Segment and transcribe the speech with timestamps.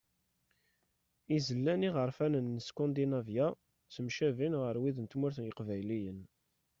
[1.37, 6.21] Izlan iɣerfanen n Skandinavya ttemcabin ɣer wid n tmurt n yiqbayliyen.